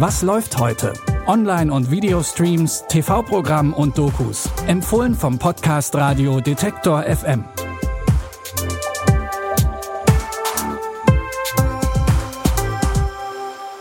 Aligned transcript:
Was 0.00 0.22
läuft 0.22 0.58
heute? 0.58 0.92
Online- 1.26 1.72
und 1.72 1.90
Videostreams, 1.90 2.84
TV-Programm 2.88 3.74
und 3.74 3.98
Dokus. 3.98 4.48
Empfohlen 4.68 5.12
vom 5.12 5.40
Podcast 5.40 5.92
Radio 5.96 6.40
Detektor 6.40 7.02
FM. 7.02 7.44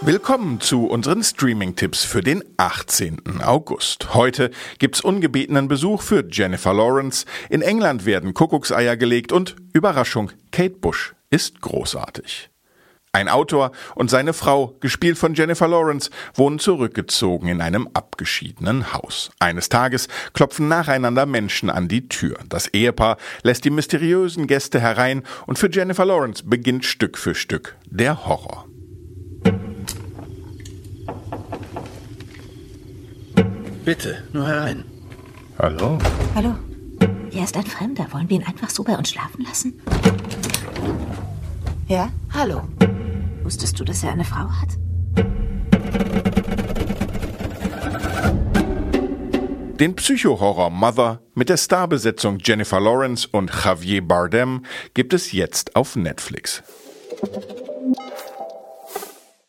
Willkommen 0.02 0.60
zu 0.60 0.88
unseren 0.88 1.22
Streaming-Tipps 1.22 2.04
für 2.04 2.22
den 2.22 2.44
18. 2.58 3.44
August. 3.44 4.16
Heute 4.16 4.50
gibt's 4.80 5.02
ungebetenen 5.02 5.68
Besuch 5.68 6.02
für 6.02 6.28
Jennifer 6.28 6.74
Lawrence. 6.74 7.28
In 7.52 7.62
England 7.62 8.08
werden 8.08 8.34
Kuckuckseier 8.34 8.98
gelegt 8.98 9.32
und 9.32 9.56
Überraschung, 9.72 10.32
Kate 10.52 10.80
Bush 10.80 11.14
ist 11.30 11.62
großartig. 11.62 12.50
Ein 13.18 13.30
Autor 13.30 13.72
und 13.96 14.12
seine 14.12 14.32
Frau, 14.32 14.76
gespielt 14.80 15.18
von 15.18 15.34
Jennifer 15.34 15.68
Lawrence, 15.68 16.12
wohnen 16.36 16.60
zurückgezogen 16.60 17.48
in 17.48 17.62
einem 17.62 17.90
abgeschiedenen 17.96 18.94
Haus. 18.94 19.32
Eines 19.40 19.70
Tages 19.70 20.08
klopfen 20.34 20.68
nacheinander 20.68 21.26
Menschen 21.26 21.72
an 21.72 21.88
die 21.88 22.08
Tür. 22.10 22.38
Das 22.48 22.68
Ehepaar 22.68 23.18
lässt 23.42 23.66
die 23.66 23.72
mysteriösen 23.72 24.46
Gäste 24.46 24.80
herein 24.80 25.24
und 25.48 25.58
für 25.58 25.68
Jennifer 25.68 26.06
Lawrence 26.06 26.44
beginnt 26.46 26.86
Stück 26.86 27.18
für 27.18 27.34
Stück 27.34 27.76
der 27.88 28.28
Horror. 28.28 28.68
Bitte, 33.84 34.26
nur 34.32 34.46
herein. 34.46 34.86
Hallo? 35.58 35.98
Hallo. 36.36 36.54
Er 37.32 37.44
ist 37.44 37.58
ein 37.58 37.66
Fremder. 37.66 38.06
Wollen 38.12 38.30
wir 38.30 38.38
ihn 38.38 38.46
einfach 38.46 38.70
so 38.70 38.84
bei 38.84 38.96
uns 38.96 39.10
schlafen 39.10 39.44
lassen? 39.44 39.82
Ja? 41.88 42.12
Hallo. 42.32 42.62
Wusstest 43.48 43.80
du, 43.80 43.86
dass 43.86 44.04
er 44.04 44.12
eine 44.12 44.26
Frau 44.26 44.50
hat? 44.50 44.78
Den 49.80 49.96
Psychohorror 49.96 50.70
Mother 50.70 51.22
mit 51.34 51.48
der 51.48 51.56
Starbesetzung 51.56 52.40
Jennifer 52.44 52.82
Lawrence 52.82 53.26
und 53.32 53.50
Javier 53.64 54.06
Bardem 54.06 54.66
gibt 54.94 55.14
es 55.14 55.32
jetzt 55.32 55.78
auf 55.78 55.96
Netflix. 55.96 56.62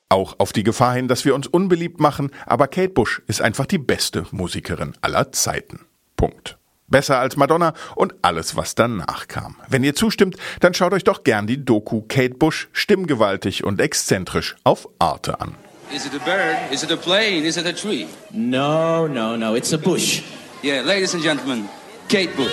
Auch 0.08 0.36
auf 0.38 0.52
die 0.52 0.62
Gefahr 0.62 0.94
hin, 0.94 1.08
dass 1.08 1.24
wir 1.24 1.34
uns 1.34 1.48
unbeliebt 1.48 1.98
machen, 1.98 2.30
aber 2.46 2.68
Kate 2.68 2.90
Bush 2.90 3.20
ist 3.26 3.42
einfach 3.42 3.66
die 3.66 3.78
beste 3.78 4.26
Musikerin 4.30 4.94
aller 5.00 5.32
Zeiten. 5.32 5.86
Punkt. 6.16 6.57
Besser 6.88 7.18
als 7.18 7.36
Madonna 7.36 7.74
und 7.94 8.14
alles, 8.22 8.56
was 8.56 8.74
danach 8.74 9.28
kam. 9.28 9.56
Wenn 9.68 9.84
ihr 9.84 9.94
zustimmt, 9.94 10.36
dann 10.60 10.74
schaut 10.74 10.92
euch 10.92 11.04
doch 11.04 11.22
gern 11.22 11.46
die 11.46 11.64
Doku 11.64 12.02
Kate 12.08 12.34
Bush 12.34 12.68
stimmgewaltig 12.72 13.64
und 13.64 13.80
exzentrisch 13.80 14.56
auf 14.64 14.88
Arte 14.98 15.40
an. 15.40 15.54
Is 15.94 16.04
it 16.06 16.12
a 16.14 16.24
bird? 16.24 16.56
Is 16.70 16.82
it 16.82 16.92
a 16.92 16.96
plane? 16.96 17.46
Is 17.46 17.56
it 17.56 17.66
a 17.66 17.72
tree? 17.72 18.06
No, 18.30 19.06
no, 19.06 19.36
no, 19.36 19.54
it's 19.54 19.72
a 19.72 19.78
bush. 19.78 20.22
Yeah, 20.62 20.82
ladies 20.82 21.14
and 21.14 21.22
gentlemen, 21.22 21.68
Kate 22.08 22.30
Bush. 22.36 22.52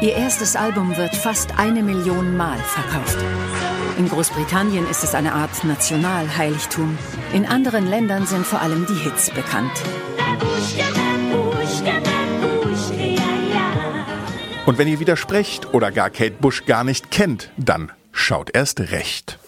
Ihr 0.00 0.14
erstes 0.14 0.54
Album 0.54 0.96
wird 0.96 1.14
fast 1.16 1.58
eine 1.58 1.82
Million 1.82 2.36
Mal 2.36 2.58
verkauft. 2.58 3.18
In 3.98 4.08
Großbritannien 4.08 4.88
ist 4.88 5.02
es 5.02 5.14
eine 5.14 5.32
Art 5.32 5.64
Nationalheiligtum. 5.64 6.96
In 7.32 7.46
anderen 7.46 7.88
Ländern 7.88 8.26
sind 8.26 8.46
vor 8.46 8.60
allem 8.60 8.86
die 8.86 8.94
Hits 8.94 9.30
bekannt. 9.30 9.72
Und 14.68 14.76
wenn 14.76 14.86
ihr 14.86 15.00
widersprecht 15.00 15.72
oder 15.72 15.90
gar 15.90 16.10
Kate 16.10 16.36
Bush 16.42 16.66
gar 16.66 16.84
nicht 16.84 17.10
kennt, 17.10 17.50
dann 17.56 17.90
schaut 18.12 18.54
erst 18.54 18.80
recht. 18.92 19.38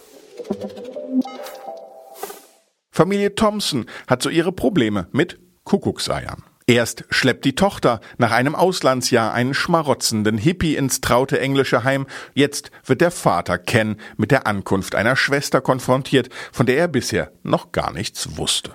Familie 2.91 3.35
Thompson 3.35 3.85
hat 4.07 4.23
so 4.23 4.31
ihre 4.31 4.51
Probleme 4.51 5.09
mit 5.13 5.39
Kuckuckseiern. 5.65 6.43
Erst 6.67 7.05
schleppt 7.11 7.45
die 7.45 7.55
Tochter 7.55 8.01
nach 8.17 8.31
einem 8.31 8.55
Auslandsjahr 8.55 9.35
einen 9.35 9.53
schmarotzenden 9.53 10.39
Hippie 10.39 10.77
ins 10.77 11.03
traute 11.03 11.39
englische 11.39 11.85
Heim. 11.85 12.07
Jetzt 12.33 12.71
wird 12.87 13.03
der 13.03 13.11
Vater 13.11 13.59
Ken 13.59 13.97
mit 14.17 14.31
der 14.31 14.47
Ankunft 14.47 14.95
einer 14.95 15.17
Schwester 15.17 15.61
konfrontiert, 15.61 16.31
von 16.51 16.65
der 16.65 16.79
er 16.79 16.89
bisher 16.89 17.31
noch 17.43 17.73
gar 17.73 17.93
nichts 17.93 18.39
wusste. 18.39 18.71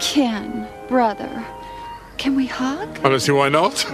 Ken, 0.00 0.66
brother, 0.88 1.44
can 2.18 2.34
we 2.36 2.46
hug? 2.46 2.98
I 3.04 3.08
don't 3.08 3.20
see 3.20 3.32
why 3.32 3.48
not. 3.48 3.84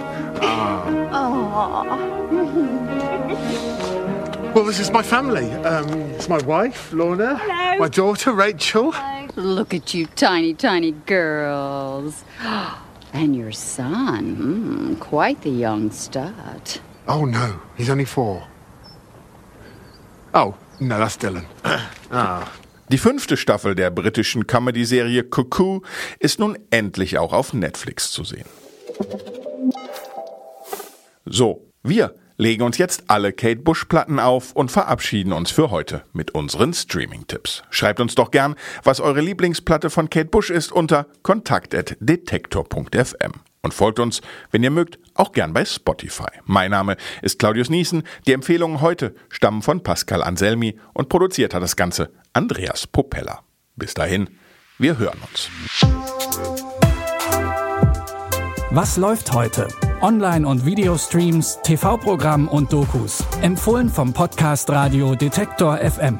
Well, 4.53 4.65
this 4.65 4.79
is 4.79 4.91
my 4.91 5.01
family. 5.01 5.49
Um, 5.63 5.87
it's 6.11 6.27
my 6.27 6.39
wife, 6.39 6.91
Lorna. 6.91 7.37
Hello. 7.37 7.77
My 7.79 7.87
daughter, 7.87 8.33
Rachel. 8.33 8.93
Look 9.35 9.73
at 9.73 9.93
you, 9.93 10.07
tiny, 10.07 10.53
tiny 10.53 10.91
girls. 10.91 12.23
And 13.13 13.35
your 13.35 13.51
son, 13.51 14.35
hmm, 14.35 14.95
quite 14.95 15.41
the 15.41 15.49
young 15.49 15.91
stud. 15.91 16.79
Oh, 17.09 17.25
no, 17.25 17.59
he's 17.75 17.89
only 17.89 18.05
four. 18.05 18.47
Oh, 20.33 20.55
no, 20.79 20.97
that's 20.97 21.17
Dylan. 21.17 21.45
Die 22.91 22.97
fünfte 22.97 23.37
Staffel 23.37 23.73
der 23.73 23.89
britischen 23.89 24.47
Comedy-Serie 24.47 25.23
Cuckoo 25.23 25.79
ist 26.19 26.39
nun 26.39 26.59
endlich 26.71 27.17
auch 27.17 27.31
auf 27.31 27.53
Netflix 27.53 28.11
zu 28.11 28.25
sehen. 28.25 28.43
So, 31.23 31.71
wir 31.83 32.15
legen 32.35 32.63
uns 32.63 32.77
jetzt 32.77 33.05
alle 33.07 33.31
Kate 33.31 33.61
Bush 33.61 33.85
Platten 33.85 34.19
auf 34.19 34.51
und 34.51 34.71
verabschieden 34.71 35.31
uns 35.31 35.51
für 35.51 35.71
heute 35.71 36.03
mit 36.11 36.31
unseren 36.31 36.73
Streaming-Tipps. 36.73 37.63
Schreibt 37.69 38.01
uns 38.01 38.15
doch 38.15 38.29
gern, 38.29 38.55
was 38.83 38.99
eure 38.99 39.21
Lieblingsplatte 39.21 39.89
von 39.89 40.09
Kate 40.09 40.27
Bush 40.27 40.49
ist 40.49 40.73
unter 40.73 41.07
kontakt.detektor.fm. 41.23 43.31
Und 43.61 43.73
folgt 43.73 43.99
uns, 43.99 44.19
wenn 44.49 44.63
ihr 44.63 44.71
mögt, 44.71 44.99
auch 45.15 45.31
gern 45.31 45.53
bei 45.53 45.65
Spotify. 45.65 46.29
Mein 46.45 46.71
Name 46.71 46.97
ist 47.21 47.39
Claudius 47.39 47.69
Niesen. 47.69 48.03
Die 48.27 48.33
Empfehlungen 48.33 48.81
heute 48.81 49.15
stammen 49.29 49.61
von 49.61 49.83
Pascal 49.83 50.23
Anselmi 50.23 50.77
und 50.93 51.09
produziert 51.09 51.53
hat 51.53 51.63
das 51.63 51.75
Ganze 51.75 52.11
Andreas 52.33 52.87
Popella. 52.87 53.41
Bis 53.75 53.93
dahin, 53.93 54.29
wir 54.77 54.97
hören 54.97 55.19
uns. 55.29 55.49
Was 58.71 58.95
läuft 58.95 59.33
heute? 59.33 59.67
Online- 60.01 60.47
und 60.47 60.65
Videostreams, 60.65 61.59
TV-Programm 61.61 62.47
und 62.47 62.71
Dokus. 62.71 63.23
Empfohlen 63.41 63.89
vom 63.89 64.13
Podcast 64.13 64.69
Radio 64.69 65.13
Detektor 65.13 65.77
FM. 65.77 66.19